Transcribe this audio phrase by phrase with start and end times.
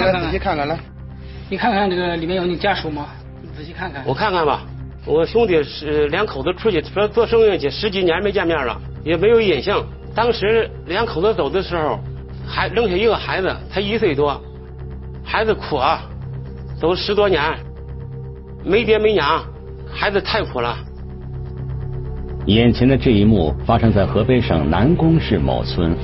[0.00, 0.78] 来，仔细看看来。
[1.50, 3.06] 你看看这个里面有你家属吗？
[3.42, 4.02] 你仔细看看。
[4.06, 4.62] 我看看吧。
[5.04, 9.74] 我兄弟是两口子出去说做生意去，十几年没见面了，也没有音信。
[10.14, 11.98] 当时两口子走的时候，
[12.46, 14.40] 还扔下一个孩子，才一岁多，
[15.24, 16.02] 孩子苦啊，
[16.80, 17.42] 都十多年，
[18.64, 19.42] 没爹没娘，
[19.92, 20.76] 孩子太苦了。
[22.46, 25.96] 眼前的这一幕发生在河北省南宫市某村，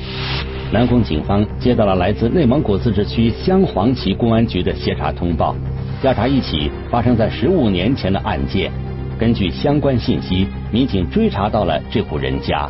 [0.70, 5.56] 南宫警方接到了来自内蒙古自治区镶黄旗公安局的协查通报，
[6.02, 8.70] 调查一起发生在十五年前的案件。
[9.18, 12.68] 根据相关信息，民警追查到了这户人家，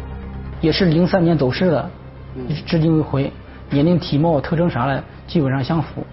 [0.61, 1.91] 也是零三年走失的，
[2.65, 3.33] 至今未回，
[3.69, 6.07] 年龄、体貌、特征啥的基本上相符。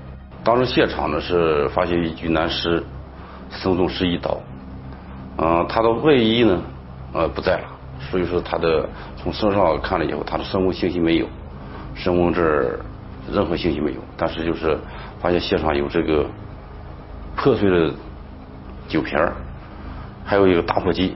[0.44, 2.84] 当时现场呢是发现一具男尸，
[3.52, 4.40] 身中十一刀，
[5.38, 6.60] 嗯，他的外衣呢
[7.14, 7.66] 呃不在了，
[8.10, 11.28] 所以说他的从身上看了以后，他的生物信息没有，
[11.96, 12.44] 身份证
[13.32, 14.78] 任何信息没有，但是就是
[15.20, 16.30] 发现现场有这个
[17.36, 17.92] 破碎的
[18.88, 19.18] 酒瓶。
[20.28, 21.16] 还有一个打火机。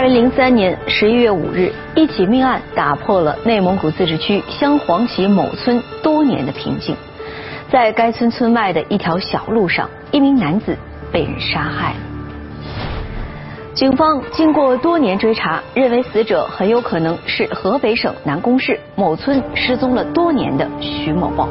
[0.00, 6.96] 二零零三年十一月五日，一起命案打破了内蒙古自治区镶黄旗某村多年的平静。
[7.70, 10.74] 在该村村外的一条小路上，一名男子
[11.12, 11.92] 被人杀害。
[13.74, 21.46] 警方经过多年追查，认为死者很有可能是河北省南宫市某村失踪了多年的徐某豹。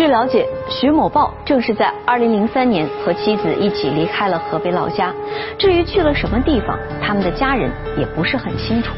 [0.00, 5.12] 据了解，徐某豹正是在2003年和妻子一起离开了河北老家。
[5.58, 8.94] 至于去了什么地方，他们的家人也不是很清楚。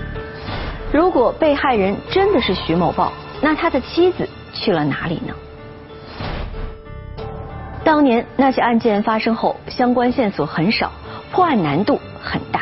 [0.92, 5.34] 如果被害人真的是徐某豹，那他的妻子去了哪里呢？
[7.82, 10.92] 当年那起案件发生后，相关线索很少。
[11.32, 12.60] 破案难度很大。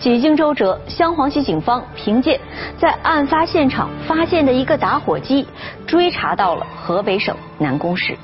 [0.00, 2.40] 几经周折，镶黄旗警方凭借
[2.78, 5.46] 在案发现场发现的一个打火机，
[5.86, 8.16] 追查到了河北省南宫市。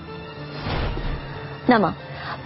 [1.66, 1.94] 那么，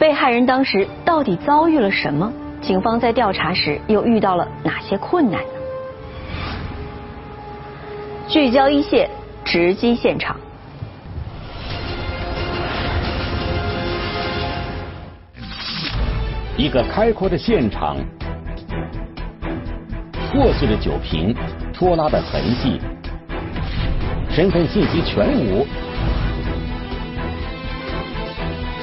[0.00, 2.32] 被害人当时到底遭遇了什么？
[2.60, 5.48] 警方在调查时又遇到了哪些困难呢？
[8.26, 9.08] 聚焦一线，
[9.44, 10.36] 直击现场。
[16.56, 17.96] 一个开阔的现场，
[20.32, 21.34] 破碎的酒瓶，
[21.72, 22.80] 拖拉的痕迹，
[24.30, 25.66] 身份信息全无。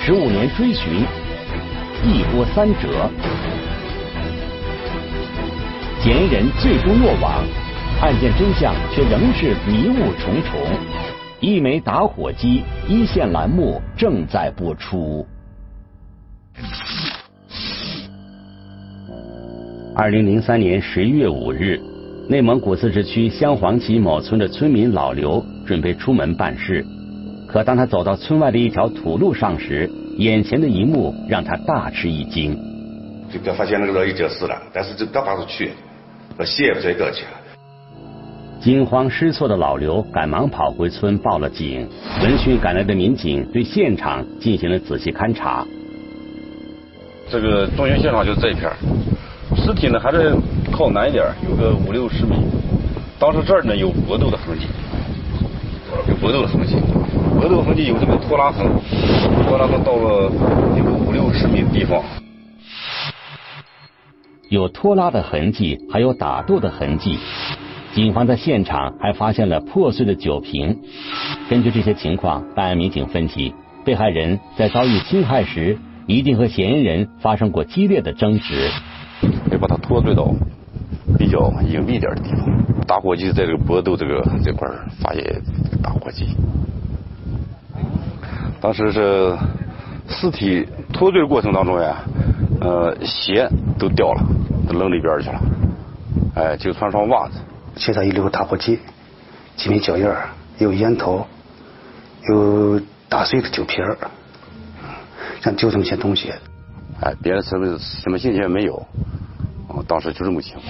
[0.04, 1.06] 十五年追寻，
[2.04, 3.10] 一波三折，
[6.02, 7.42] 嫌疑人最终落网，
[8.02, 10.60] 案件真相却仍是迷雾重重。
[11.40, 15.26] 一枚打火机，一线栏目正在播出。
[20.00, 21.82] 二零零三年十一月五日，
[22.30, 26.86] 内蒙古自治区镶黄旗某村的村民老刘准备出门办事，
[27.48, 32.56] 可当他走到村外的一条土路上时，眼前的一幕让他大吃一惊。
[33.34, 35.72] 就刚发现那个老已经死了，但是就刚把他去，
[36.38, 37.32] 把血也不再搞去了。
[38.62, 41.88] 惊慌失措的老刘赶忙跑回村报了警，
[42.22, 45.66] 闻讯赶来的民警对现场进行了仔细勘查。
[47.32, 48.72] 这个中心现场就是这一片。
[49.56, 50.36] 尸体呢还是
[50.72, 52.36] 靠南一点，有个五六十米。
[53.20, 54.66] 当时这儿呢有搏斗的痕迹，
[56.08, 56.76] 有搏斗的痕迹，
[57.40, 58.68] 搏斗痕迹有这个拖拉痕，
[59.48, 60.32] 拖拉痕到了
[60.78, 62.04] 有个五六十米的地方。
[64.50, 67.18] 有拖拉的痕迹，还有打斗的痕迹。
[67.94, 70.78] 警方在现场还发现了破碎的酒瓶。
[71.50, 78.70] 根据这些情况，办案民警分析，被害人在遭遇侵害时，一定和嫌疑人发生过激烈的争执。
[79.50, 80.32] 得把它拖拽到
[81.18, 82.48] 比较隐蔽点的地方。
[82.86, 84.68] 打火机在这个搏斗这个这块
[85.02, 85.42] 发现
[85.84, 86.36] 打火机。
[88.62, 89.38] 当时是
[90.08, 91.98] 尸体拖拽过程当中呀，
[92.62, 93.48] 呃，鞋
[93.78, 94.24] 都掉了，
[94.68, 95.42] 都扔里边去了。
[96.36, 97.40] 哎，就穿双袜子。
[97.76, 98.80] 现场有留打火机，
[99.56, 100.08] 几枚脚印
[100.58, 101.28] 有烟头，
[102.30, 102.80] 有
[103.10, 103.84] 打碎的酒瓶
[105.42, 106.34] 像就这么些东西。
[107.02, 108.76] 哎，别的什么什么信息也没有，
[109.68, 110.66] 哦，当时就这么情况。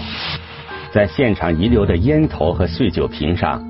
[0.91, 3.63] 在现场遗留的烟头和碎酒瓶上，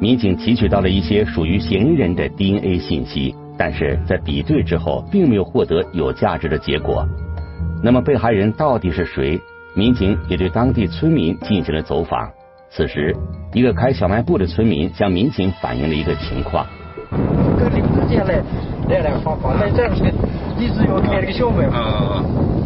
[0.00, 7.04] 民警提取到了一些属于嫌疑人的 DNA 信息，但是在比对之后，并没有获得有价值的结果。
[7.82, 9.40] 那么被害人到底是谁？
[9.74, 12.30] 民警也对当地村民进行了走访，
[12.70, 13.12] 此时，
[13.52, 16.64] 一个开小卖部的村民向民警反映了一个情况：
[17.58, 18.40] 跟林子间来
[18.88, 20.12] 来来往往，那这是个
[20.58, 21.72] 一直要开了个小卖部，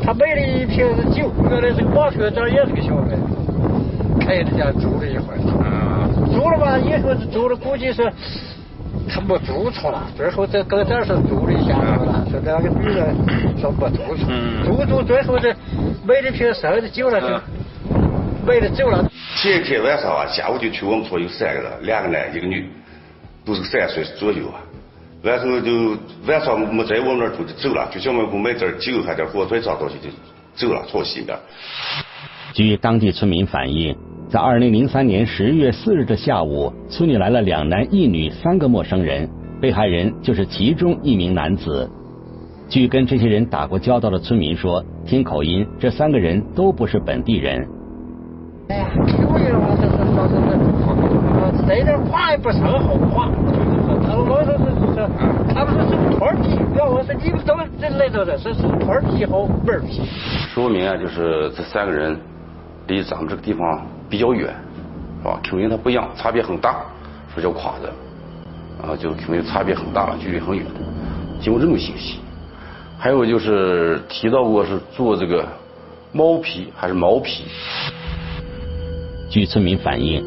[0.04, 5.38] 他买了一瓶是酒，原来是个马车，这也是个小卖部，开着家住了一会儿，
[6.32, 8.12] 住了吧，以后住了估计是。
[9.10, 13.16] 他没住处了，最后在跟这儿是住了一下子了，说两个女人
[13.58, 14.26] 说没住出，
[14.66, 15.48] 住住最后这
[16.06, 17.26] 买了瓶剩的酒了就
[18.46, 19.02] 买了走了。
[19.36, 22.68] 前一天晚上啊，下午就去我们村有三个人，两个男一个女，
[23.46, 24.60] 都是三十岁左右啊。
[25.22, 31.36] 完后就晚上没在我们那儿住就走了，去小卖部买点酒还点火腿啥东西就走了，从西边。
[32.52, 33.96] 据当地村民反映。
[34.30, 39.26] 在二零零三年十月四日的下午，村里来了两男一女三个陌生人，
[39.58, 41.90] 被害人就是其中一名男子。
[42.68, 47.66] 据跟这些人打过交道的村民说，听口音，这三个人都不是本地人。
[48.68, 50.34] 哎呀，口音我这是老是
[51.56, 52.68] 是，这点话也不是好
[53.08, 53.30] 话，
[54.18, 54.58] 我们老是是
[54.94, 60.02] 是，他们说是托儿皮，要我说你们都人来的，说是托儿皮好门儿皮。
[60.52, 62.18] 说明啊，就是这三个人
[62.88, 63.86] 离咱们这个地方。
[64.10, 64.48] 比较远，
[65.18, 65.38] 是吧？
[65.48, 66.80] 口音它不一样，差别很大，
[67.34, 67.92] 说叫垮的，
[68.82, 70.64] 啊，就口音差别很大了，距离很远。
[71.42, 72.20] 经过这么信息，
[72.98, 75.46] 还有就是提到过是做这个
[76.10, 77.44] 猫皮还是毛皮。
[79.28, 80.24] 据村民反映，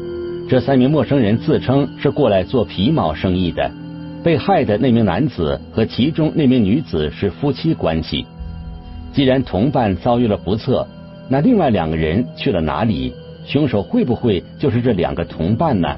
[0.48, 3.68] 这三名陌生人自称是过来做皮毛生意的。
[4.22, 8.24] 被害的那名男子和其中那名女子是夫妻关系。
[9.12, 10.86] 既然同伴遭遇了不测，
[11.28, 13.12] 那另外两个人去了哪里？
[13.44, 15.88] 凶手会不会就是这两个同伴呢？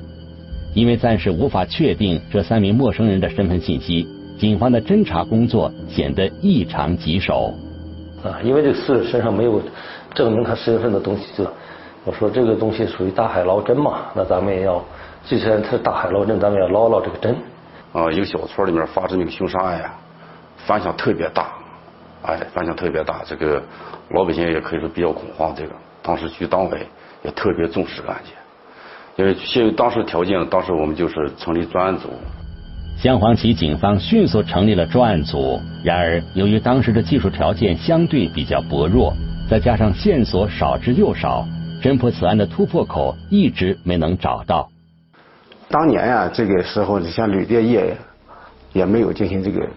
[0.72, 7.52] 因为暂时无法确定这三名陌生人的身份信息，警方的侦查工作显得异常棘手。
[8.24, 9.60] 啊，因为这四人身上没有
[10.14, 11.46] 证明他身份的东西，就
[12.04, 14.82] 我说这个东西属于大海捞针嘛，那咱们也要，
[15.26, 17.36] 既然他大海捞针，咱们要捞捞这个针。
[17.94, 19.94] 啊，一个小村里面发生那个凶杀案呀，
[20.67, 21.55] 反响特别大，
[22.25, 23.62] 哎，反响特别大，这个
[24.11, 25.55] 老百姓也可以说比较恐慌。
[25.56, 25.70] 这个
[26.02, 26.87] 当时区党委。
[27.25, 28.35] 也特别重视这个案件，
[29.17, 32.11] 因为限于当时条件，当时我们就是成立专案组。
[32.99, 39.14] 镶黄旗警方迅速成立了专案组，然而由于当时的技术条件相对比较薄弱，
[39.49, 41.46] 再加上线索少之又少，
[41.82, 44.69] 侦破此案的突破口一直没能找到。
[45.74, 47.96] 当年呀，这个时候你像旅店业
[48.72, 49.68] 也没有进行这个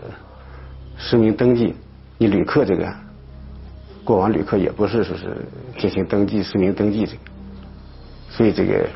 [0.95, 1.73] 实名登记，
[2.19, 2.88] 你旅客这个
[4.03, 5.44] 过往旅客也不是说是
[5.75, 7.21] 进行登记实名登记这个。
[8.29, 8.88] 所以这个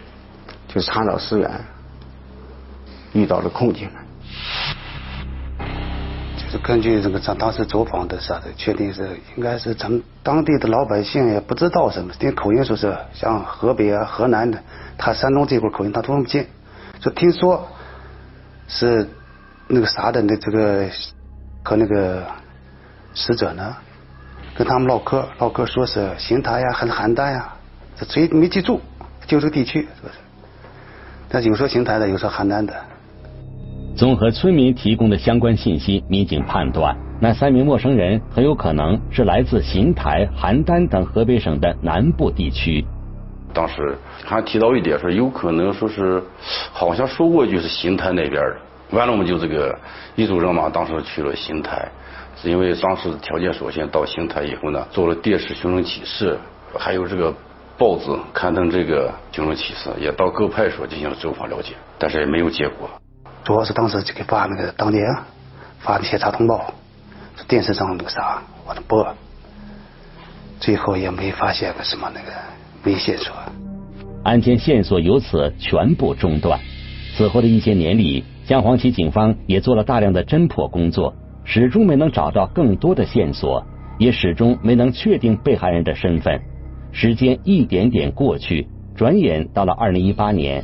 [0.68, 1.50] 就查找尸源
[3.14, 3.90] 遇到了困境，
[6.38, 14.62] 就是根据这个咱当时走访的啥的，确定是应该是咱们当地的老百姓也不知道什么，听口音说是像河北啊、河南的，
[15.00, 16.46] 他山东这块口音他听不见，
[17.02, 17.68] 就听说
[18.68, 19.10] 是
[19.68, 20.88] 那个啥的那这个
[21.64, 22.24] 和那个
[23.16, 23.76] 死者呢
[24.56, 27.54] 跟他们唠嗑，唠嗑说是邢台呀还是邯郸呀，
[27.98, 28.80] 这谁没记住。
[29.26, 30.14] 就这个地区是不是？
[31.30, 32.76] 但有说邢台的，有说邯郸的。
[33.96, 42.86] 综合村民提供的相关信息，民警判断，那三名陌生人很有可能是来自邢台、邯郸等河北省的南部地区。
[43.54, 46.24] 当时还提到一点，说有可能说是，
[46.72, 48.58] 好像说过就是邢台那边的。
[48.92, 49.78] 完了，我们就这个
[50.16, 51.88] 一组人马当时去了邢台，
[52.42, 56.38] 是因为当时条件所限，到邢台以后呢，做了电视寻人启事，
[56.78, 57.34] 还有这个。
[57.78, 62.88] 报纸刊登这个寻人启事，也到各派出所进行了走访了解，但是也没有结果。
[63.44, 65.04] 主要是当时就给发那个当年
[65.80, 66.76] 发的协查通报，
[67.48, 69.16] 电视上那个啥往那播，
[70.60, 72.32] 最后也没发现个什么那个
[72.84, 73.34] 没线索。
[74.24, 76.60] 案件线索由此全部中断。
[77.16, 83.66] 此后的一些年里，江黄旗警方也做了大量的侦破工作，始终没能找到更多的线索，
[83.98, 86.40] 也始终没能确定被害人的身份。
[86.92, 90.64] 时间一点点过去，转眼到了二零一八年。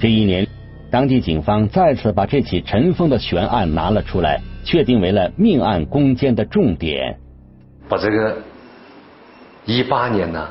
[0.00, 0.46] 这一年，
[0.90, 7.18] 当地警方再次把这起尘封的悬案拿了出来，确定为了命案攻坚的重点。
[7.88, 8.36] 把这个
[9.64, 10.48] 一八年呢，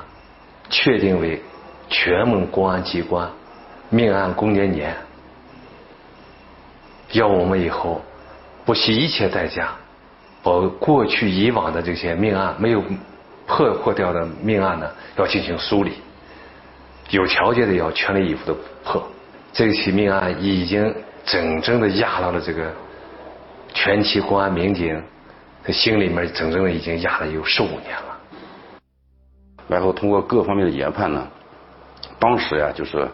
[0.69, 1.41] 确定为
[1.89, 3.29] 全门公安机关
[3.89, 4.95] 命案攻坚年，
[7.11, 8.01] 要我们以后
[8.65, 9.69] 不惜一切代价，
[10.43, 12.83] 把过去以往的这些命案没有。
[13.49, 15.93] 破破掉的命案呢，要进行梳理，
[17.11, 19.01] 有条件的要全力以赴的破。
[19.53, 20.93] 这起命案已经
[21.23, 22.73] 整整的压到了这个
[23.73, 25.01] 全体公安民警
[25.63, 28.06] 的心里面，整整的已经压了有十五年了。
[29.67, 31.27] 然后通过各方面的研判呢，
[32.19, 33.07] 当时呀，就是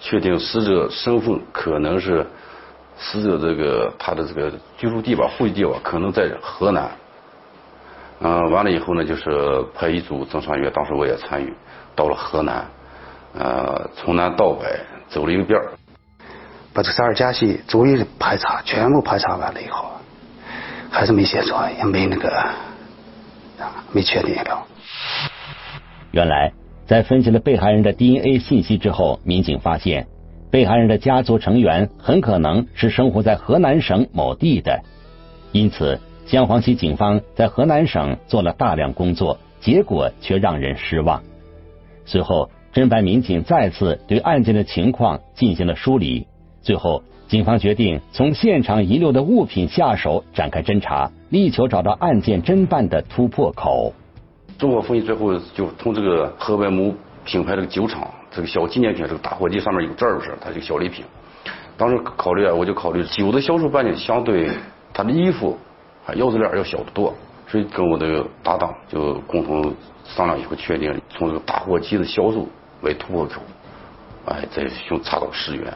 [0.00, 2.26] 确定死者身份可能是
[2.96, 6.90] 死者这个他的这个居住地吧，户籍地吧，可能在河南。
[8.20, 11.54] 嗯，完了以后呢，就是派一组侦查员，当时我也参与，
[11.94, 12.66] 到了河南，
[13.38, 15.60] 呃，从南到北走了一个遍，
[16.72, 19.90] 把这十二家系逐一排查，全部排查完了以后，
[20.90, 22.50] 还是没写错，也没那个，
[23.92, 24.66] 没确定了。
[26.12, 26.52] 原来，
[26.86, 30.06] 在分析了被害人的 DNA 信息之后，民警发现，
[30.50, 34.82] 被害人的家族成员很可能是生活在河南省某地的，
[35.52, 36.00] 因此。
[36.26, 41.22] 香黄旗警方在河南省做了大量工作，结果却让人失望。
[42.04, 46.26] 随后，侦办民警再次对案件的情况进行了梳理。
[46.60, 53.94] 最后，警方决定从现场遗留的物品下手展开侦查，力求找到案件侦办的突破口。
[54.58, 56.92] 综合分析，最后就从这个河北某
[57.24, 61.04] 品牌这个酒厂这个小纪念品这个打火机上面有字儿是它这个小礼品。
[61.76, 64.50] 当时考虑啊，我就考虑酒的销售半径相对
[64.92, 65.56] 他的衣服
[66.04, 66.12] 啊。
[66.14, 67.14] 腰子链要小得多，
[67.46, 69.72] 所以跟我的搭档就共同
[70.04, 72.48] 商量以后，确定从这个打火机的销售
[72.80, 73.40] 为突破口，
[74.26, 75.72] 哎，再寻查找十元。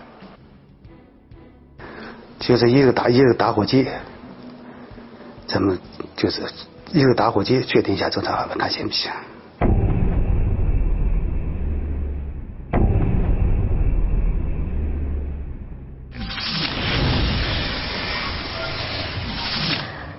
[2.40, 3.86] 就是一个打一个打火机，
[5.46, 5.78] 咱们
[6.16, 6.42] 就是
[6.92, 9.10] 一个打火机，确定一下侦查，看行不行？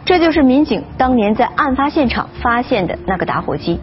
[0.04, 3.80] 这就是民警当年在案发现场发现的那个打火机，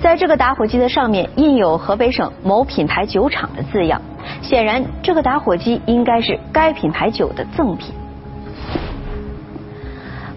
[0.00, 4.02] 在这个打火机的上面印有河北省某品牌酒厂的字样，
[4.42, 7.94] 显然这个打火机应该是该品牌酒的赠品。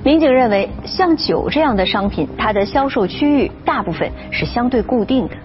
[0.08, 5.36] 民警认为，像酒这样的商品，它的销售区域大部分是相对固定的，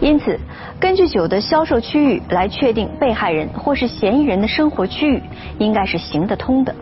[0.00, 0.40] 因此
[0.80, 5.22] 根据酒的销售区域来确定被害人或是嫌疑人的生活区域，
[5.58, 6.74] 应该是行得通的。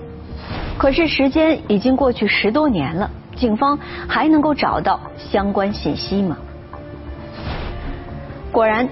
[0.79, 6.37] 可是时间已经过去十多年了，警方还能够找到相关信息吗？
[8.53, 8.89] 果然，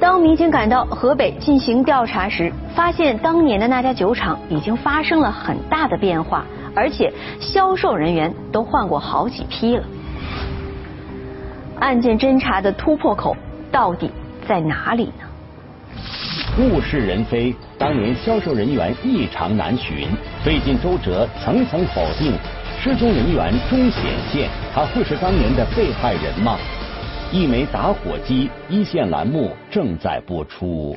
[0.00, 6.44] 当民警赶到河北进行调查时，发现当年的那家酒厂已经发生了很大的变化，
[6.74, 9.84] 而且销售人员都换过好几批了。
[11.80, 13.36] 案件侦查的突破口
[13.70, 14.10] 到底
[14.46, 15.24] 在哪里呢？
[16.58, 20.08] 物是人非，当年销售人员异常难寻，
[20.44, 22.32] 费尽周折，层层否定，
[22.80, 24.02] 失踪人员终显
[24.32, 26.56] 现，他会是当年的被害人吗？
[27.32, 30.96] 一枚打火机，一线栏目正在播出。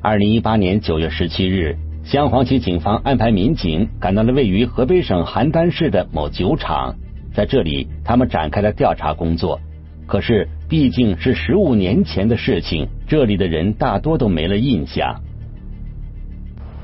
[0.00, 1.76] 二零一八年九月十七日，
[2.10, 6.94] 镶黄旗警方安排民警赶到了位于河北省邯郸市的某酒厂，
[7.34, 9.60] 在这里，他们展开了调查工作。
[10.06, 15.20] 可是，毕竟是十五年前的事情，这里的人大多都没了印象。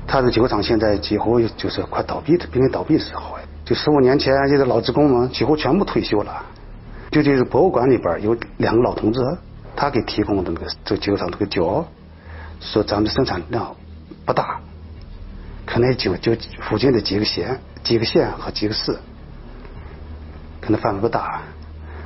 [0.05, 3.35] 他的酒厂现在几乎就是快倒闭的，濒临倒闭的时候。
[3.65, 6.45] 就十五年前，这些老职工们几乎全部退休了。
[7.09, 9.19] 就这个博物馆里边有两个老同志，
[9.75, 11.83] 他给提供的那个这个酒厂这个酒，
[12.59, 13.75] 说咱们的生产量
[14.23, 14.59] 不大，
[15.75, 18.97] 可能就就附近的几个县、几个县和几个市，
[20.61, 21.41] 可能范围不大，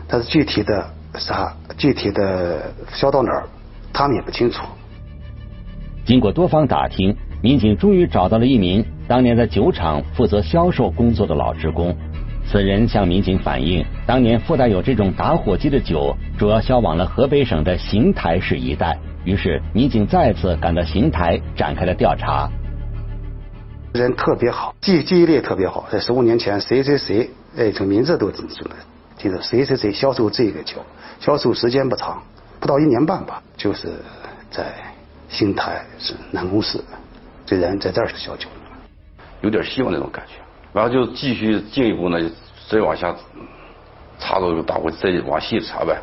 [0.07, 0.89] 但是具体的。
[1.17, 3.43] 啥具体的销到哪儿，
[3.91, 4.63] 他们也不清楚。
[6.05, 11.97] 经过多方打听，民警终于找到了一名当年在酒厂负责销售工作的老职工。
[12.47, 18.97] 此人向民警反映，当年附带有这种打火机的酒，主要销往了河北省的邢台市一带。
[19.25, 22.47] 于是，民警再次赶到邢台，展开了调查。
[23.93, 28.75] 人特别好，记记忆力特别好，在十五年前，谁谁谁，哎，这名字都记住了。
[29.17, 30.77] 记得谁谁谁销售这个酒。
[31.19, 32.22] 销售时间不长，
[32.60, 33.89] 不到一年半吧，就是
[34.51, 34.74] 在
[35.27, 36.79] 邢台是南宫市，
[37.46, 38.48] 这人在这儿是销酒，
[39.41, 40.34] 有点希望那种感觉。
[40.72, 42.17] 然后就继续进一步呢，
[42.69, 43.13] 再往下
[44.19, 45.98] 查到这个大户，再往细查呗。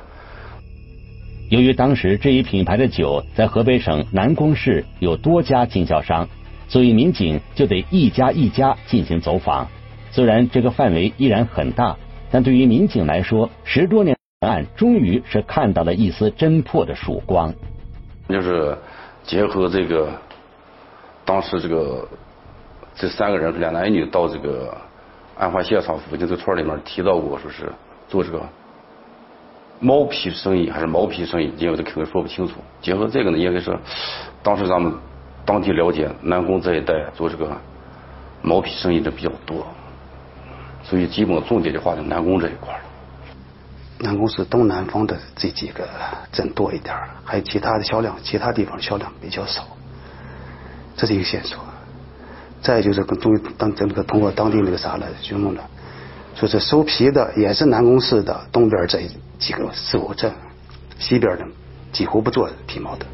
[1.50, 6.28] 由于当时这一品牌的酒在河北省南宫市有多家经销商，
[6.68, 9.66] 所以民警就得一家一家进行走访。
[10.10, 11.96] 虽然这个范围依然很大，
[12.30, 14.16] 但对于民警来说，十多年。
[14.40, 17.52] 案终于是看到了一丝侦破的曙光，
[18.28, 18.76] 就是
[19.24, 20.10] 结合这个
[21.24, 22.06] 当时这个
[22.94, 24.76] 这三个人两男一女到这个
[25.38, 27.72] 案发现场附近这村里面提到过，说是
[28.08, 28.42] 做这个
[29.80, 32.56] 毛皮生意还是毛皮生意，因为这肯定说不清楚。
[32.82, 33.74] 结合这个呢，应该是
[34.42, 34.92] 当时咱们
[35.46, 37.56] 当地了解南宫这一带做这个
[38.42, 39.66] 毛坯生意的比较多，
[40.82, 42.78] 所以基本重点就划在南宫这一块。
[43.98, 45.88] 南宫市东南方的这几个
[46.30, 49.62] 镇多一点还有其他的销量，其他地方销量比较少，
[50.96, 51.58] 这是一个线索。
[52.60, 55.62] 再就是跟中当这个通过当地那个啥了询问了，
[56.34, 59.00] 说是收皮的也是南宫市的东边这
[59.38, 60.32] 几个四五镇，
[60.98, 61.46] 西边的
[61.92, 63.06] 几乎不做皮毛的。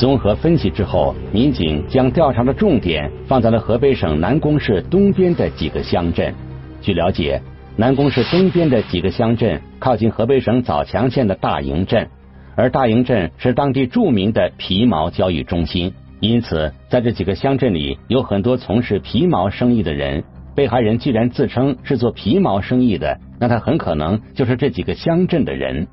[0.00, 6.32] 综合分析之后，民警将调查的重点放在了河北省南宫市东边的几个乡镇。
[6.80, 7.42] 据了解，
[7.76, 12.08] 南宫市东边的几个乡镇靠近河北省枣强县的大营镇，
[12.56, 15.92] 而大营镇是当地著名的皮毛交易中心。
[16.20, 20.24] 因此，在这几个乡镇里，有很多从事皮毛生意的人。
[20.54, 25.86] 被害人既然自称是做皮毛生意的，那他很可能就是这几个乡镇的人。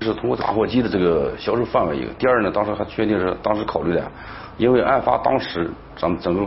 [0.00, 2.12] 是通过打火机的这个销售范围一个。
[2.14, 4.10] 第二呢，当时还确定是当时考虑的，
[4.56, 6.46] 因为案发当时咱们整个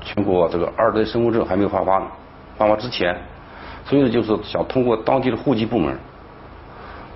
[0.00, 2.06] 全国这个二代身份证还没有发发呢，
[2.56, 3.16] 发发之前，
[3.84, 5.96] 所以呢就是想通过当地的户籍部门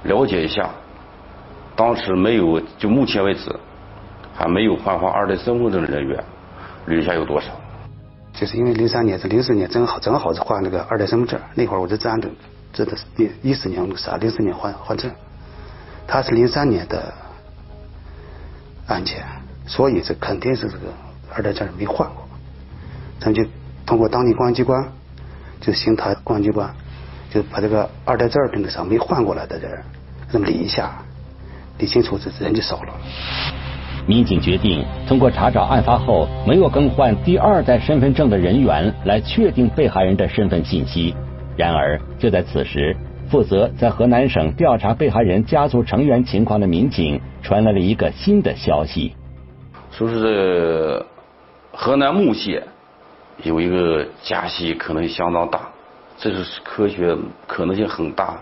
[0.02, 0.68] 了解一下，
[1.76, 3.54] 当时没有就目前为止
[4.34, 6.24] 还没有换发二代身份证的人员
[6.86, 7.52] 留下有多少？
[8.32, 12.28] 就是因为零三年是零四年正好正好是换那个二代身份证，那会儿我在治安的。
[12.72, 15.10] 这的是一一四年那个啥，零四年换换证，
[16.06, 17.12] 他是零三年的
[18.86, 19.22] 案件，
[19.66, 20.92] 所以这肯定是这个
[21.34, 22.26] 二代证没换过。
[23.20, 23.44] 咱就
[23.84, 24.90] 通过当地公安机关，
[25.60, 26.74] 就邢台公安机关，
[27.30, 29.82] 就把这个二代证跟那啥没换过来的人，
[30.32, 31.02] 那么理一下，
[31.78, 32.94] 理清楚，这人就少了。
[34.06, 41.14] 民警决定通过查找案发后没有更换第二代身份证的人员，来确定被害人的身份信息。
[41.56, 42.96] 然而，就在此时，
[43.28, 49.14] 负责在河南省调查被害人家族成员情况的民警传来了一个新的消息，
[49.90, 51.04] 说是
[51.72, 52.62] 河南木县
[53.42, 55.68] 有一个家系可能相当大，
[56.18, 58.38] 这是科学可能性很大，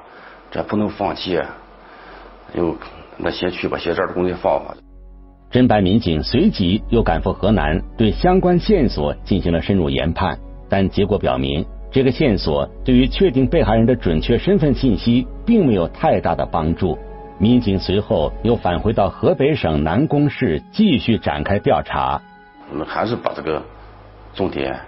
[0.51, 1.57] 这不能放弃啊！
[2.55, 2.77] 又
[3.17, 4.77] 那先去把这儿的工作放放。
[5.53, 11.67] 侦办民警随即又赶赴河南，对相关线索进行了深入研判，但结果表明。
[11.91, 16.97] 这个线索对于确定被害人的准确身份信息并没有太大的帮助。
[17.39, 22.21] 民警随后又返回到河北省南宫市继续展开调查。
[22.71, 23.61] 我们还是把这个
[24.35, 24.79] 重点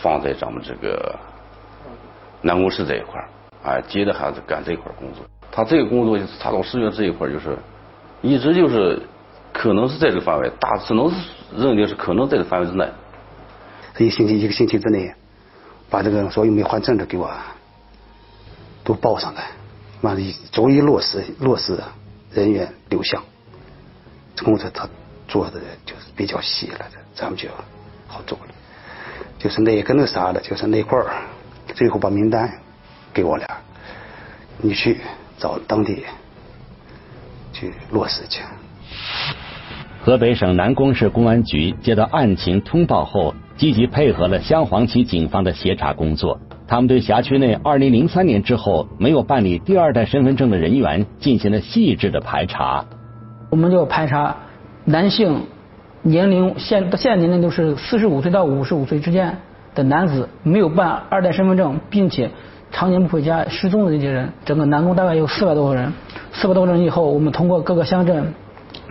[0.00, 1.18] 放在咱们这个
[2.42, 3.26] 南宫市这一块儿，
[3.64, 5.24] 啊，接着还是干这一块工作。
[5.50, 7.56] 他这个工作就是查找失源这一块，就是
[8.22, 9.00] 一直就是
[9.52, 11.16] 可能是在这个范围，大只能是
[11.56, 12.86] 认定是可能在这个范围之内。
[13.96, 15.12] 一个星期，一个星期之内。
[15.90, 17.30] 把这个所有没换证的给我
[18.84, 19.50] 都报上来，
[20.02, 21.78] 完了，逐一落实落实
[22.30, 23.22] 人员流向，
[24.42, 24.88] 工作他
[25.26, 27.48] 做的就是比较细了，咱们就
[28.06, 28.54] 好做了。
[29.38, 31.12] 就是那个那啥的，就是那块儿，
[31.74, 32.52] 最后把名单
[33.12, 33.46] 给我俩，
[34.58, 35.00] 你去
[35.38, 36.04] 找当地
[37.52, 38.42] 去落实去。
[40.08, 43.34] 河北省南宫市公安局接到案情通报后。
[43.58, 52.86] 积极配合了镶黄旗警方的协查工作，他们对辖区内2003年之后没有办理第二代身份证的人员进行了细致的排查。
[53.50, 54.34] 我们就排查
[54.86, 55.42] 男性
[56.00, 59.36] 年龄现现在年龄都是45岁到55岁之间
[59.74, 62.30] 的男子，没有办二代身份证，并且
[62.70, 65.92] 常年不回家失踪的这些人，整个南宫大概有四百多个人。
[66.32, 68.32] 四百多个人以后，我们通过各个乡镇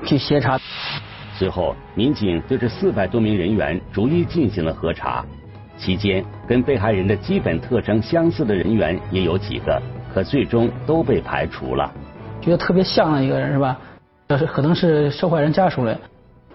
[0.06, 0.60] 去协查。
[1.38, 5.24] 随后，民警对这四百多名人员逐一进行了核查，
[5.78, 9.80] 期间跟被害人的基本特征相似的人员也有几个，
[10.12, 11.92] 可最终都被排除了。
[12.42, 13.78] 觉得特别像的一个人是吧？
[14.28, 15.96] 这是可能是受害人家属的，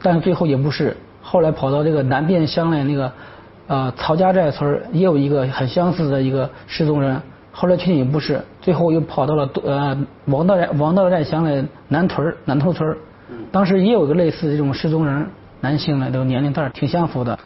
[0.02, 0.96] 但是最后也不是。
[1.22, 3.12] 后来跑到这个南边乡的那个
[3.68, 8.42] 呃曹家寨村也有一个很相似的一个失踪人，后来确定也不是。
[8.60, 12.96] 最后又跑到了呃王道寨王道寨乡的南屯南头村
[13.52, 17.38] 当时也有个类似这种失踪人，男性呢，都年龄段挺相符的。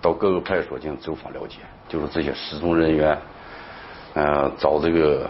[0.00, 1.56] 到各个派出所进行走访了解，
[1.88, 3.18] 就是这些失踪人员，
[4.14, 5.28] 呃，找这个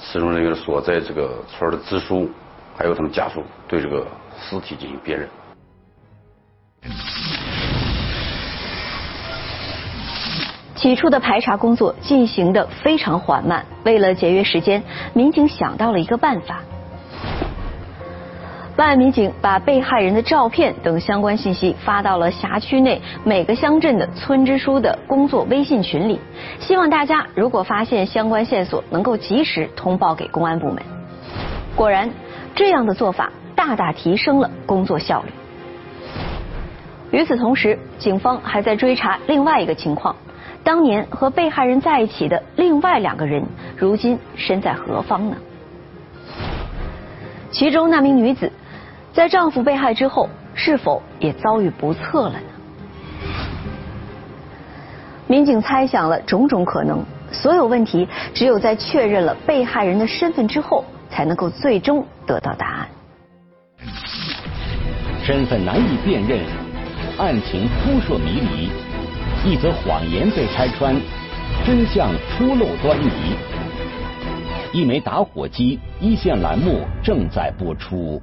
[0.00, 2.30] 失踪人员所在这个村的支书，
[2.76, 4.06] 还有他们家属，对这个
[4.38, 5.28] 尸体进行辨认。
[10.76, 16.62] 起初的排查工作进行的非常缓慢，为了节约时间，民警想到了一个办法。
[18.76, 26.20] 办案民警把被害人的照片等相关信息发到了辖区内每个乡镇的村支书的工作微信群里，
[26.60, 30.82] 希望大家如果发现相关线索，能够及时通报给公安部门。
[31.74, 32.10] 果然，
[32.54, 35.30] 这样的做法大大提升了工作效率。
[37.12, 40.14] 与此同时，警方还在追查另外一个情况：
[40.62, 43.42] 当年和被害人在一起的另外两个人，
[43.74, 45.36] 如今身在何方呢？
[47.52, 48.52] 其中那名女子，
[49.16, 52.48] 在丈夫被害之后，是否也遭遇不测了呢？
[55.26, 57.02] 民警猜想了种种可能，
[57.32, 62.88] 所有问题只有在确认了被害人的身份之后，才能够最终得到答案。
[65.22, 66.38] 身份难以辨认，
[67.16, 68.70] 案情扑朔迷离。
[69.50, 70.94] 一则谎言被拆穿，
[71.64, 73.34] 真相初露端倪。
[74.74, 78.20] 一枚打火机，一线栏目正在播出。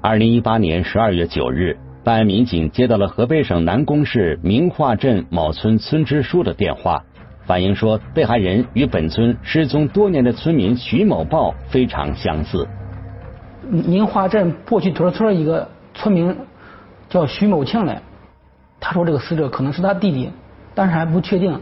[0.00, 7.02] 二零一八年十二月九日，办案民警接到了河北省南宫市明化镇某村村支书的电话，
[7.46, 12.68] 反映说被害人与本村失踪多年的村民徐某豹非常相似。
[13.64, 16.36] 明化镇过去屯村一个村民
[17.08, 18.00] 叫徐某庆来。
[18.78, 20.30] 他说这个死者可能是他弟弟，
[20.76, 21.60] 但是还不确定。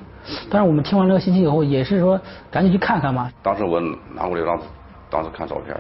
[0.51, 2.21] 但是我们听完这个信息以后，也是说
[2.51, 3.31] 赶紧去看看嘛。
[3.43, 3.81] 当时我
[4.15, 4.61] 拿过来让
[5.09, 5.75] 当时看照片，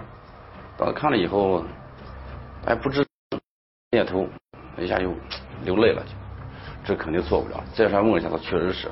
[0.78, 1.62] 当时看了以后，
[2.66, 3.06] 还不知
[3.92, 4.28] 念头，
[4.76, 5.14] 一下就
[5.62, 6.02] 流泪了，
[6.84, 7.62] 这肯定做不了。
[7.72, 8.90] 再三问一下，他确实是。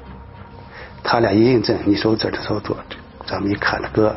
[1.02, 2.76] 他俩一印证，你说这的操作，
[3.26, 4.16] 咱们一看那个，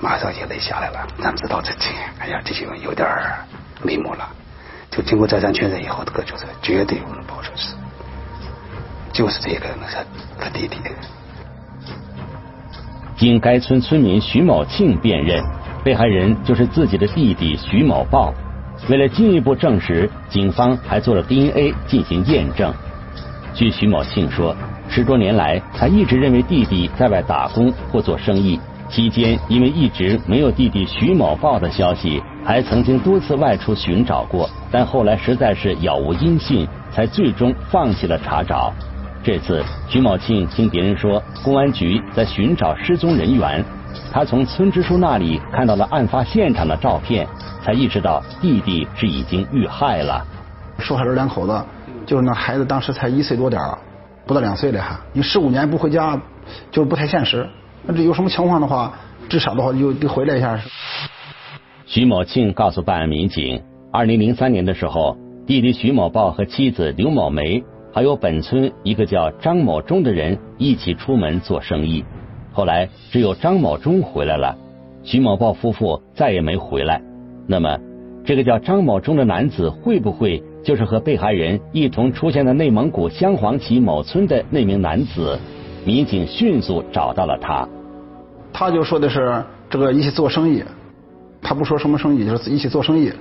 [0.00, 1.06] 马上眼泪下来了。
[1.18, 3.08] 咱们知道这情，哎呀，这些有点
[3.82, 4.28] 眉目了。
[4.88, 7.74] 就经过再三确认以后，这个就是绝对不能报出是，
[9.12, 9.96] 就是这个那是
[10.38, 10.78] 他弟弟。
[13.16, 15.42] 经该村村民徐某庆辨认，
[15.84, 18.32] 被害人就是自己的弟弟徐某豹。
[18.88, 22.72] 为了进一步证实，警方还做了 DNA 进行验证。
[23.54, 24.56] 据徐某庆说，
[24.88, 28.58] 十多年来，他一直认为弟弟在外打工或做生意。
[28.88, 38.72] 期间，因为一直没有弟弟徐某豹的消息，还曾经多次外出寻找过，但后来实在是杳无音信，才最终放弃了查找。
[39.22, 43.64] 这次，徐某庆听别人说公安局在寻找失踪人员，
[44.12, 47.26] 他从村支书那里看到了案发现场的照片，
[47.62, 50.24] 才意识到弟弟是已经遇害了。
[50.78, 51.62] 受害人两口子，
[52.06, 53.78] 就是那孩子当时才一岁多点儿，
[54.26, 56.20] 不到两岁了还，你十五年不回家，
[56.70, 57.48] 就是不太现实。
[57.84, 58.92] 那这有什么情况的话，
[59.28, 60.58] 至少的话就得回来一下。
[61.86, 72.04] 徐某庆告诉办案民警，二零零三年的时候，弟弟徐某豹和妻子刘某梅，还有本村一个叫张某忠的人一起出门做生意。
[72.52, 74.56] 后来只有张某忠回来了，
[75.02, 77.02] 徐某豹夫妇再也没回来。
[77.46, 77.78] 那么，
[78.24, 85.38] 这个叫张某忠的男子会不会就是和被害人一同出现在内蒙古镶黄旗某村的那名男子？
[85.84, 87.68] 民警迅速找到了他，
[88.52, 90.62] 他就说的是这个一起做生意，
[91.42, 93.12] 他不说什么生意，就是一起做生意。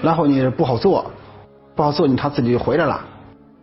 [0.00, 1.04] 然后呢不好做，
[1.74, 3.04] 不好做你他自己就回来了。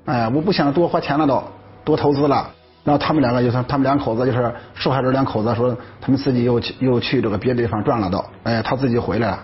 [0.05, 1.41] 哎，我不想多花钱了都，
[1.83, 2.51] 多投资了。
[2.85, 9.39] 然后他们两个就是他们两口子就是受害者两口子说他们自己又去又去这个别的地方转了都，哎，他自己回来了。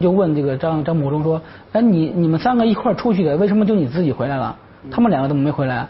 [0.00, 1.40] 就问这个张张某忠说，
[1.70, 4.56] 哎，你你们三个一块出去的，为什么就你自己回来了？
[4.90, 5.86] 他们两个怎么没回来？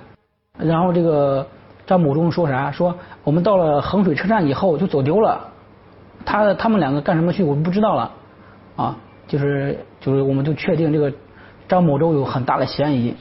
[0.58, 1.46] 然后这个。
[1.88, 2.70] 张某忠说啥？
[2.70, 5.40] 说我们到了衡水车站以后就走丢了，
[6.22, 7.42] 他他们两个干什么去？
[7.42, 8.12] 我们不知道了，
[8.76, 8.94] 啊，
[9.26, 11.10] 就是就是我们就确定这个
[11.66, 13.16] 张某忠有很大的嫌疑。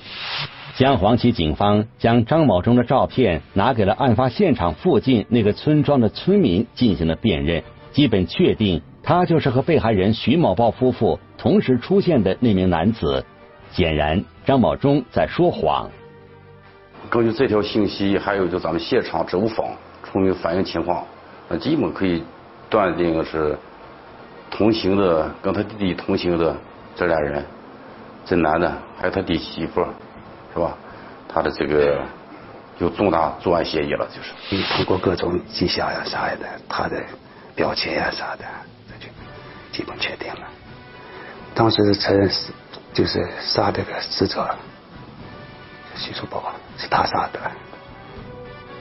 [0.77, 13.25] 江黄旗警方将张某忠的照片拿给了案发现场附近那个村庄的村民进行了辨认，基本确定他就是和被害人徐某豹夫妇同时出现的那名男子。
[13.71, 15.89] 显然，张某忠在说谎。
[17.09, 19.65] 根据这条信息，还有就咱们现场走访
[20.03, 21.03] 村民反映情况，
[21.49, 22.21] 那基本可以
[22.69, 23.57] 断定是
[24.51, 26.55] 同行的跟他弟弟同行的
[26.95, 27.43] 这俩人，
[28.23, 29.83] 这男的还有他弟媳妇，
[30.57, 30.75] 是吧？
[31.29, 32.01] 他的这个
[32.79, 34.33] 有重大作案嫌疑了，就是。
[34.49, 36.99] 你通过各种迹象呀啥的，他的
[37.55, 38.45] 表情呀啥的，
[38.89, 39.11] 这就
[39.71, 40.47] 基本确定了。
[41.53, 42.51] 当时是承认是
[42.91, 44.49] 就是杀这个死者。
[45.95, 47.39] 徐书宝是他杀的。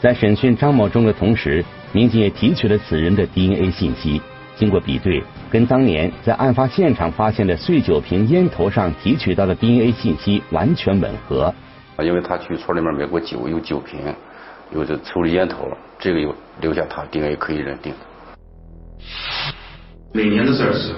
[0.01, 1.62] 在审讯张某忠的同时，
[1.93, 4.23] 民警也提取了此人的 DNA 信息。
[4.57, 11.55] 经过比对，跟当年在案发现场发现的碎酒瓶烟头上提取到的 DNA 信息完全吻合。
[11.97, 13.99] 啊因为他去村里面买过酒，有酒瓶，
[14.73, 17.93] 有这抽的烟头，这个有留下他 DNA 可以认定。
[20.13, 20.93] 那年的事是，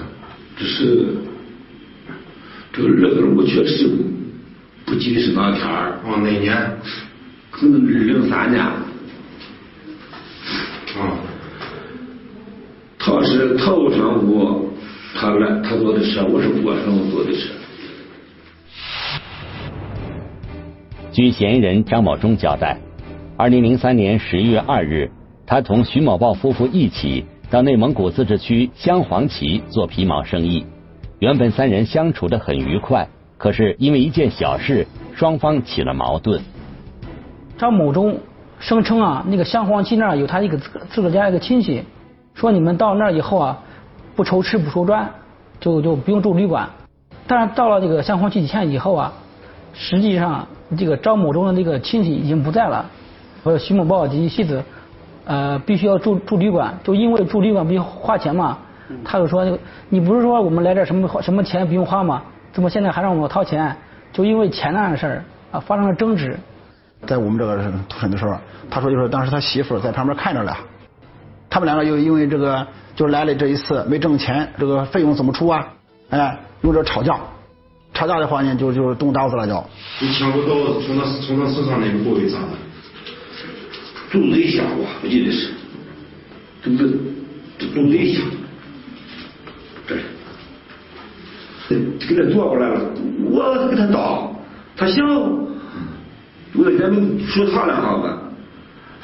[0.57, 1.15] 只是
[2.73, 3.89] 这个日子我确实。
[4.85, 6.57] 不记得是哪天儿，往那年
[7.51, 8.73] 可能是零三年，啊，
[12.97, 14.73] 他是头上午
[15.13, 17.49] 他来他坐的车，我是过上午坐的车。
[21.19, 22.77] 据嫌疑人张某忠交代，
[23.35, 25.11] 二零零三年十一月二日，
[25.45, 30.65] 他同徐某豹夫妇一起到内蒙古自治区镶黄旗做皮毛生意。
[31.19, 36.41] 原本三人相处的很愉快，可是因为一件小事，双方起了矛盾。
[37.57, 38.17] 张某忠
[38.61, 41.83] 声称啊，那个镶黄旗那儿有他一个自自个家一个亲戚，
[42.33, 43.59] 说你们到那儿以后啊，
[44.15, 45.09] 不愁吃不愁穿，
[45.59, 46.69] 就就不用住旅馆。
[47.27, 49.13] 但是到了这个镶黄旗以前以后啊，
[49.73, 52.85] 实际上这个张某忠的那个亲戚已经不在了，
[53.43, 54.63] 和徐某豹及其妻子
[55.25, 58.57] 呃必须要住住旅馆，就因为住旅馆必须花钱嘛。
[59.05, 59.45] 他就说
[59.89, 62.23] ：“你不是说我们来这什么什么钱不用花吗？
[62.51, 63.75] 怎么现在还让我们掏钱？
[64.11, 66.35] 就因为钱那事儿啊，发生了争执。
[67.05, 68.35] 在我们这个突审的时候，
[68.67, 70.57] 他说就是当时他媳妇在旁边看着了，
[71.51, 75.67] 他们两个又因为这个就来了这一次没挣钱，这个费用怎么出啊？
[76.09, 77.15] 哎，有点吵架，
[77.99, 79.61] 吵架的话呢就就动刀子了就。
[79.99, 82.47] 你抢不刀子从他从他身上那个部位上的，
[84.09, 85.49] 肚子一下吧，我记得是，
[86.63, 86.89] 这个
[87.57, 88.21] 这肚子一下。”
[91.67, 92.81] 给他坐过来了，
[93.29, 94.33] 我给他倒，
[94.75, 95.05] 他想，
[96.55, 98.09] 我咱们说他两下子，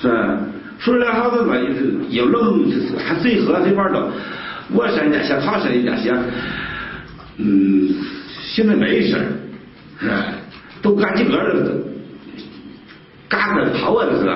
[0.01, 0.37] 是？
[0.79, 4.07] 说两下子吧，就是也愣，就是还谁喝谁玩的。
[4.73, 6.11] 我说人家些，他说人家些，
[7.37, 7.93] 嗯，
[8.47, 9.17] 现在没事
[9.99, 10.25] 是吧？
[10.81, 11.77] 都干几个了，
[13.27, 14.29] 干个跑啊，这是。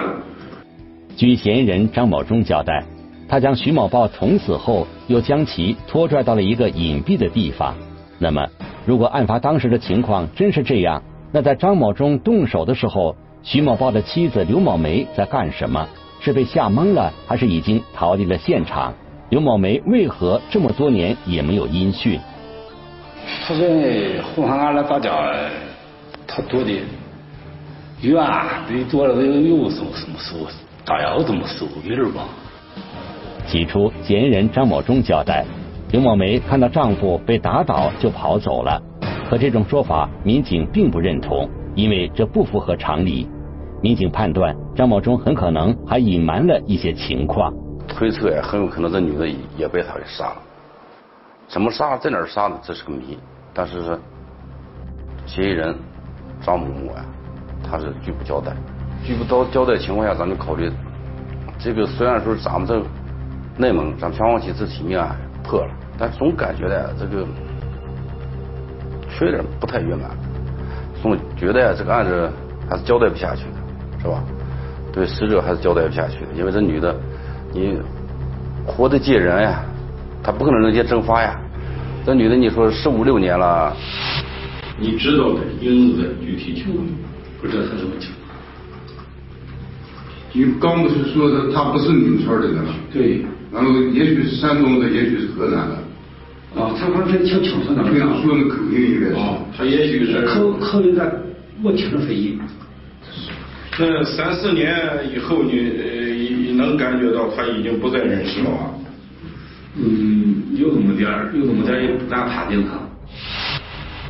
[1.15, 2.84] 据嫌疑人张某忠交代，
[3.28, 7.76] 他将徐某豹捅死后，又将其拖拽到了一个隐蔽的地方。
[8.17, 8.48] 那么，
[8.86, 15.88] 如果案发当时的情况真是这样，那在张某忠动手的时候，徐某豹的妻子刘某梅在干什么？
[16.19, 18.93] 是被吓懵了，还是已经逃离了现场？
[19.30, 22.19] 刘某梅为何这么多年也没有音讯？
[23.45, 25.11] 他在红山俺来打架，
[26.27, 26.71] 他躲的
[28.01, 28.23] 远，
[28.67, 30.49] 得躲了有有什么什么时候，
[30.85, 32.23] 大腰这么瘦一点吧。
[33.47, 35.45] 起初，嫌疑人张某忠交代。
[35.91, 38.79] 刘某梅看到丈夫被打倒就跑走了，
[39.27, 43.27] 可这种说法民警并不认同，因为这不符合常理。
[43.81, 47.51] 民警判断张某忠很可能还隐瞒了一些情况，
[47.87, 50.35] 推测呀，很有可能这女的也被他给杀了。
[51.49, 53.17] 怎么杀，在哪儿杀的，这是个谜。
[53.53, 53.99] 但是，
[55.25, 55.75] 嫌疑人
[56.41, 57.03] 张某某呀，
[57.63, 58.53] 他是拒不交代。
[59.03, 60.71] 拒不交交代情况下，咱们考虑，
[61.57, 62.79] 这个虽然说咱们这
[63.57, 65.73] 内蒙咱镶黄旗这起命案破了。
[65.97, 67.25] 但总感觉呢，这个
[69.09, 70.12] 缺点不太圆满，
[71.01, 72.31] 总觉得呀，这个案子
[72.69, 73.45] 还是交代不下去，
[73.99, 74.23] 是吧？
[74.93, 76.95] 对死者还是交代不下去，因为这女的，
[77.51, 77.81] 你
[78.65, 79.63] 活的借人呀，
[80.23, 81.39] 她不可能人间蒸发呀。
[82.05, 83.75] 这女的，你说十五六年了，
[84.79, 86.86] 你知道的英子的具体情况，
[87.41, 88.38] 不知道她什么情况？
[90.32, 92.73] 你刚不是说的她不是你们村的人吗？
[92.91, 93.25] 对。
[93.51, 95.75] 然后也许是山东的，也许是河南的。
[96.55, 99.13] 啊，他好像挺清楚的，听说的口音应该是。
[99.15, 100.21] 啊，他也许是。
[100.27, 101.23] 口口音的
[101.63, 102.39] 我听着分音。
[103.71, 104.71] 这三四年
[105.13, 108.71] 以后，你呃能感觉到他已经不在人世了吧？
[109.81, 112.71] 嗯，有那么点儿，有那么点儿，也不敢判定他。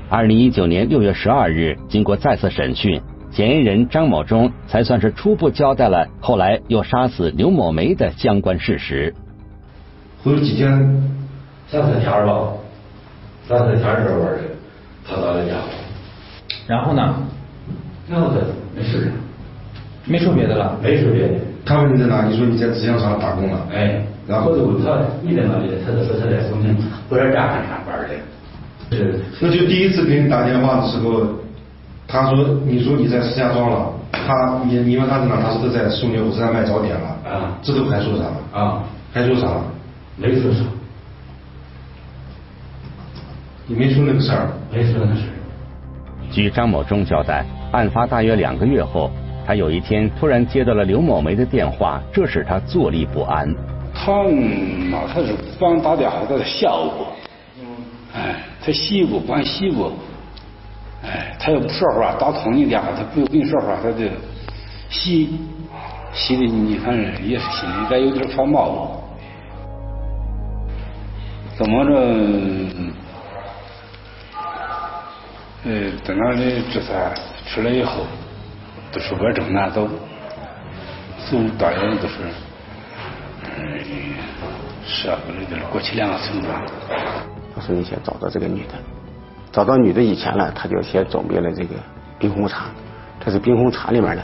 [0.10, 9.14] 二零一九年六月十二日，经过再次审讯，嫌疑人张某忠才算是初步交代了后来又杀死刘某梅的相关事实。
[10.24, 11.20] 回了几天。
[11.72, 12.50] 三四天吧，
[13.48, 14.26] 三四天时候
[15.08, 15.54] 他到了家，
[16.66, 17.16] 然后呢？
[18.10, 18.38] 然后他
[18.76, 19.12] 没事
[20.10, 21.36] 没说别的了，没说别的。
[21.64, 22.26] 他问你在哪？
[22.26, 23.60] 你说你在纸箱厂打工了。
[23.72, 25.70] 哎，然后就问他你在哪里？
[25.86, 26.76] 他就说他在重庆
[27.08, 28.98] 火车站上班的。
[28.98, 29.20] 是。
[29.40, 31.28] 那就第一次给你打电话的时候，
[32.08, 35.36] 他说你说你在石家庄了，他你你问他在哪？
[35.36, 37.08] 他说他在松林火车站卖早点了。
[37.30, 37.58] 啊。
[37.62, 38.38] 这都还说啥了？
[38.52, 38.84] 啊。
[39.14, 39.64] 还说啥了？
[40.18, 40.60] 没说啥。
[43.68, 45.34] 你没说那个事儿，没说那事儿。
[46.32, 49.12] 据张某忠交代，案发大约两个月后，
[49.50, 53.52] 他有一天突然接到了刘某梅的电话，这使他坐立不安。
[53.96, 54.22] 他
[54.92, 57.08] 嘛，他是帮打电话，他在吓我。
[58.14, 59.92] 哎，他洗过，帮洗过。
[61.04, 64.06] 哎，他又不说话，打通你电话，他不跟你说话，他就
[64.88, 65.40] 洗，
[66.14, 69.02] 洗的你反正也是心里再有点发毛。
[71.58, 71.92] 怎么着？
[75.66, 77.12] 呃，在那里这才
[77.48, 78.04] 出来以后，
[78.92, 79.88] 都是外证拿走，
[81.30, 82.16] 走大约都是，
[83.58, 83.80] 嗯，
[84.86, 86.66] 十二个月的过去两个村庄。
[87.56, 88.74] 他说你先找到这个女的，
[89.52, 91.76] 找到女的以前呢，他就先准备了这个
[92.18, 92.66] 冰红茶。
[93.20, 94.24] 他他是冰红茶里面呢，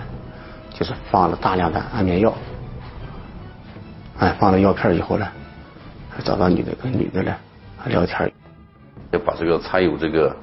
[0.74, 2.34] 就是放了大量的安眠药，
[4.18, 5.28] 哎，放了药片以后呢，
[6.24, 7.36] 找到女的跟女的呢
[7.86, 8.32] 聊天，
[9.12, 10.36] 就把这个掺有这个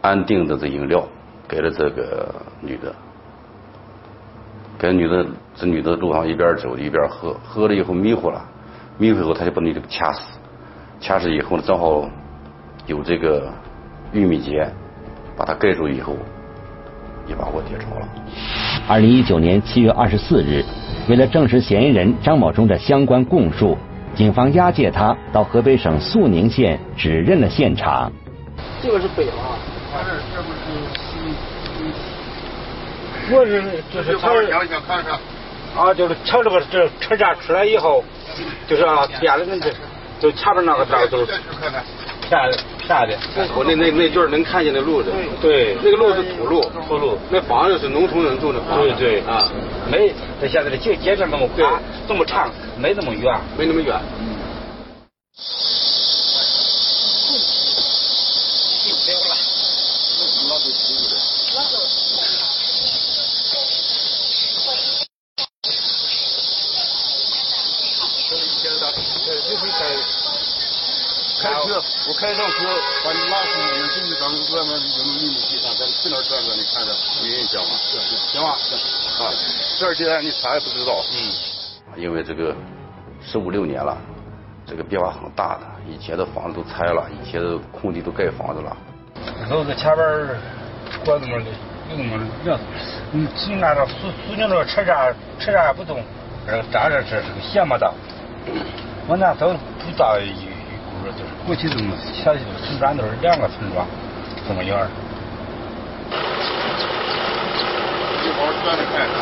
[0.00, 1.04] 安定的这饮料
[1.48, 2.94] 给了这个女的，
[4.84, 5.24] 给女的，
[5.56, 8.44] 这女的路上一边走一边喝，喝了以后迷糊了，
[8.98, 10.20] 迷糊以后他就把女的掐死，
[11.00, 12.06] 掐死以后呢，正好
[12.86, 13.50] 有这个
[14.12, 14.70] 玉米结，
[15.38, 16.14] 把它盖住以后。
[17.26, 18.06] 一把火点着了。
[18.86, 20.62] 二零一九年七月二十四日，
[21.08, 23.78] 为了证实嫌疑人张某忠的相关供述，
[24.14, 28.12] 警方押解他到河北省肃宁县指认了现场。
[28.82, 29.56] 这个是北吗？
[29.94, 31.13] 这这不是。
[33.30, 35.18] 我是就是瞧着想想看看。
[35.76, 38.04] 啊，就是瞧这个这车站出来以后，
[38.68, 39.72] 就是啊，边的那个，
[40.20, 41.34] 就前面那个道都是。
[42.30, 42.56] 下的
[42.88, 43.14] 下的，
[43.54, 49.20] 我那那那卷能看见那路子，对，那个路是土路，土路，那房子是农村人住的房，对对。
[49.26, 49.44] 啊，
[49.90, 50.10] 没，
[50.40, 54.00] 那现在的街街面那么宽，这么长，没那么远，没那么远。
[72.06, 72.68] 我开上车
[73.02, 77.70] 把你拉出去，进去咱们外面有秘密地方，咱去那转转，你看着有印象吗？
[78.28, 78.76] 行吧，行
[79.26, 79.32] 啊，
[79.80, 81.16] 这儿既然你啥也不知道，嗯，
[81.96, 82.54] 因为这个
[83.24, 83.96] 十五六年了，
[84.66, 88.76] 这个变化很大的，以前的房子都拆了，以前的空地都盖房子了。
[89.48, 90.06] 都在前边
[91.06, 91.46] 管那么的，
[91.88, 92.58] 那么热，
[93.12, 96.04] 你进那个苏苏宁那个车站，车站也不动，
[96.46, 97.94] 这站着这是个斜坡道，
[99.08, 100.43] 往那走不到一。
[101.12, 103.86] 就是过去怎么小的村庄都是两个村庄
[104.48, 104.88] 这么远儿。
[108.24, 109.14] 一会儿转着看看。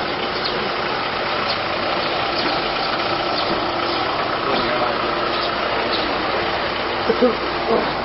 [7.03, 7.23] 这个，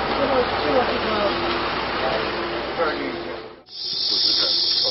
[0.08, 1.12] 这个，这个，这个。
[2.76, 3.00] 这儿有，
[3.66, 4.42] 就是这，
[4.84, 4.86] 哦，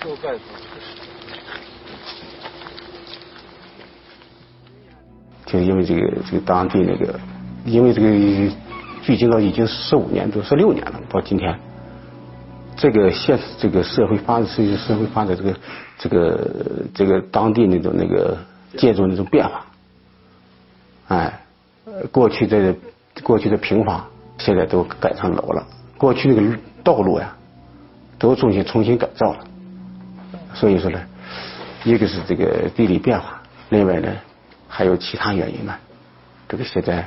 [0.00, 0.40] 这个盖子。
[5.64, 7.18] 因为这个这个当地那个，
[7.64, 8.08] 因为这个
[9.02, 11.56] 距今到已经十五年多十六年了，到今天，
[12.76, 15.54] 这个现这个社会发展，随着社会发展，这个
[15.98, 16.50] 这个
[16.94, 18.36] 这个当地那种那个
[18.76, 19.64] 建筑那种变化，
[21.08, 21.40] 哎，
[22.10, 22.74] 过去的
[23.22, 24.04] 过去的平房
[24.38, 25.64] 现在都改成楼了，
[25.96, 27.36] 过去那个道路呀，
[28.18, 29.38] 都重新重新改造了，
[30.52, 31.00] 所以说呢，
[31.84, 34.08] 一个是这个地理变化，另外呢。
[34.68, 35.76] 还有其他原因吗？
[36.48, 37.04] 这个现在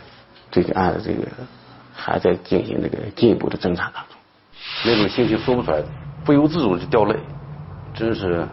[0.51, 1.25] 这个案子这个
[1.93, 4.17] 还在进行这个进一步的侦查当中。
[4.83, 5.81] 那种心情说不出来，
[6.25, 7.15] 不由自主的掉泪，
[7.93, 8.45] 真是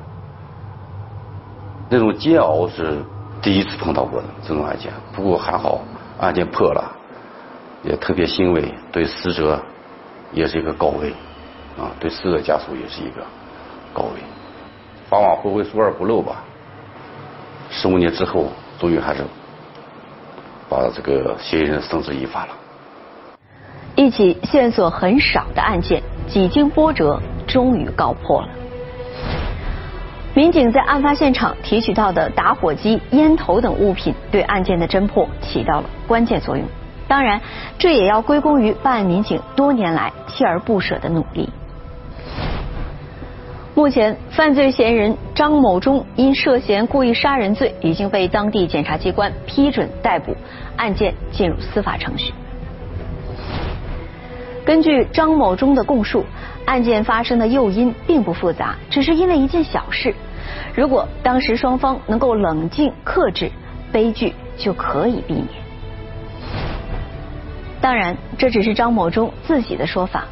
[1.88, 3.02] 那种煎熬是
[3.42, 4.92] 第一次碰到过的这种案件。
[5.12, 5.80] 不过还好，
[6.20, 6.96] 案件破了，
[7.82, 9.60] 也特别欣慰，对死者
[10.32, 11.10] 也是一个高慰
[11.76, 13.26] 啊，对死者家属也是一个
[13.92, 14.20] 高慰。
[15.10, 16.44] 法网恢恢，疏而不漏吧。
[17.70, 18.52] 十五年之后。
[18.78, 19.22] 终于还是
[20.68, 22.52] 把这个嫌疑人绳之以法了。
[23.94, 28.48] 一起线索很少的案件，几经波折，终于告破了。
[30.34, 36.66] 民警在案发现场提取到的打火机、烟头等物品，对案件的侦破起到了关键作用。
[37.08, 37.40] 当然，
[37.78, 41.48] 这也要归功于办案民警多年来锲而不舍的努力。
[43.76, 50.34] 目前，犯罪嫌疑人张某忠因涉嫌故意杀人罪已经被当地检察机关批准逮捕，
[50.78, 52.32] 案件进入司法程序。
[54.64, 56.24] 根据张某忠的供述，
[56.64, 60.14] 案件发生的诱因并不复杂，只是因为一件小事。
[60.74, 63.52] 如果当时双方能够冷静克制，
[63.92, 65.48] 悲剧就可以避免。
[67.82, 70.24] 当然，这只是张某忠自己的说法。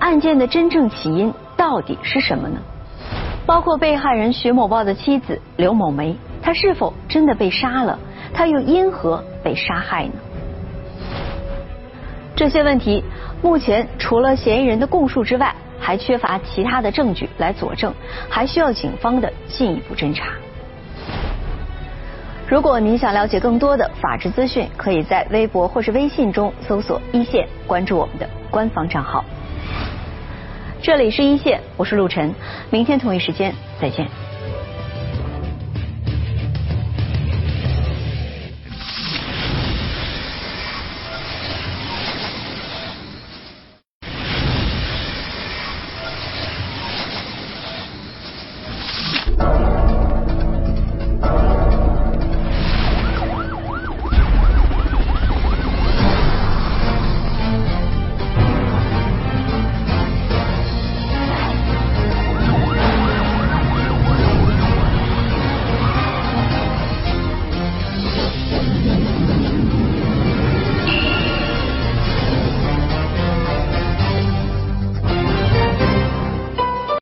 [0.00, 2.58] 案件的真正起因到底是什么呢？
[3.48, 7.98] 包括被害人徐某豹的妻子刘某梅，她是否真的被杀了？
[8.34, 10.12] 她又因何被杀害呢？
[12.36, 13.02] 这些问题
[13.40, 17.94] 目前除了嫌疑人的供述之外，还缺乏其他的证据来佐证，
[18.28, 20.26] 还需要警方的进一步侦查。
[22.46, 29.24] 如果您想了解更多的法治资讯，可以在微博或是微信中搜索“一线”，关注我们的官方账号。
[30.80, 32.34] 这里是一线，我是陆晨，
[32.70, 34.08] 明天同一时间再见。